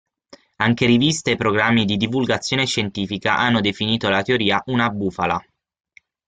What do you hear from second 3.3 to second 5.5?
hanno definito la teoria una "bufala".